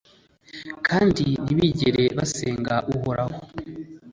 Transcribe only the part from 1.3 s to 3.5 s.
ntibigere basenga Uhoraho